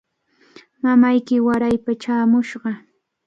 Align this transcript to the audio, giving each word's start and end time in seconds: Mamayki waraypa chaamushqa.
Mamayki 0.83 1.35
waraypa 1.47 1.91
chaamushqa. 2.01 2.71